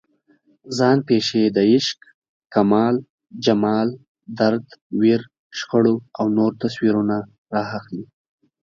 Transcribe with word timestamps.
ځان 0.77 0.97
پېښې 1.07 1.43
د 1.55 1.57
عشق، 1.71 1.99
کمال، 2.53 2.95
جمال، 3.45 3.87
درد، 4.39 4.65
ویر، 4.99 5.21
شخړو 5.57 5.95
او 6.19 6.25
نورو 6.37 6.59
تصویرونه 6.63 7.17
راخلي. 7.55 8.03